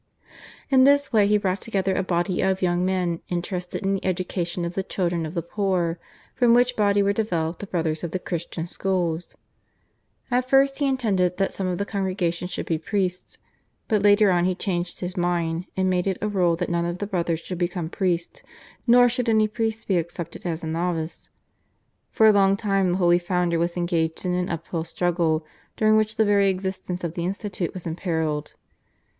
[0.71, 4.65] In this way he brought together a body of young men interested in the education
[4.65, 5.99] of the children of the poor,
[6.33, 9.35] from which body were developed the Brothers of the Christian Schools.
[10.31, 13.37] At first he intended that some of the congregation should be priests,
[13.87, 16.97] but later on he changed his mind, and made it a rule that none of
[16.97, 18.41] the Brothers should become priests,
[18.87, 21.29] nor should any priest be accepted as a novice.
[22.09, 25.45] For a long time the holy founder was engaged in an uphill struggle
[25.77, 28.55] during which the very existence of the institute was imperilled.